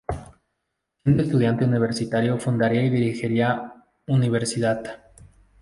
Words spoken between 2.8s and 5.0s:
y dirigiría "Universidad".